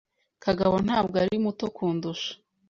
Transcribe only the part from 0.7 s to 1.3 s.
ntabwo